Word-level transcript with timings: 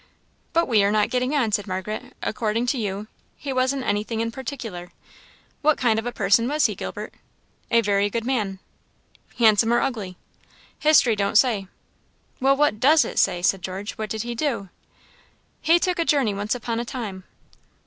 "But 0.51 0.67
we 0.67 0.83
are 0.83 0.89
not 0.91 1.11
getting 1.11 1.35
on," 1.35 1.51
said 1.51 1.67
Margaret. 1.67 2.17
"According 2.23 2.65
to 2.73 2.79
you, 2.79 3.05
he 3.37 3.53
wasn't 3.53 3.83
anything 3.83 4.19
in 4.19 4.31
particular; 4.31 4.91
what 5.61 5.77
kind 5.77 5.99
of 5.99 6.07
a 6.07 6.11
person 6.11 6.47
was 6.47 6.65
he, 6.65 6.73
Gilbert?" 6.73 7.13
"A 7.69 7.81
very 7.81 8.09
good 8.09 8.25
man." 8.25 8.57
"Handsome 9.37 9.71
or 9.71 9.79
ugly?" 9.79 10.17
"History 10.79 11.15
don't 11.15 11.37
say." 11.37 11.67
"Well, 12.39 12.57
what 12.57 12.79
does 12.79 13.05
it 13.05 13.19
say?" 13.19 13.43
said 13.43 13.61
George 13.61 13.91
"what 13.91 14.09
did 14.09 14.23
he 14.23 14.33
do?" 14.33 14.69
"He 15.61 15.77
took 15.77 15.99
a 15.99 16.03
journey 16.03 16.33
once 16.33 16.55
upon 16.55 16.79
a 16.79 16.83
time." 16.85 17.23